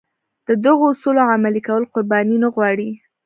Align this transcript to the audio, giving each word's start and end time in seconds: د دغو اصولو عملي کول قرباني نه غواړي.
د 0.47 0.49
دغو 0.65 0.85
اصولو 0.93 1.21
عملي 1.33 1.61
کول 1.67 1.83
قرباني 1.93 2.37
نه 2.43 2.49
غواړي. 2.55 2.89